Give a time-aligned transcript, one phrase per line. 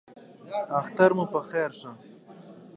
[0.79, 1.91] اختر مو بختور شه